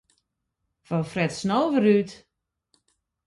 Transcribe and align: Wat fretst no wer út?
Wat 0.87 1.07
fretst 1.11 1.43
no 1.49 1.59
wer 1.71 1.85
út? 1.97 2.11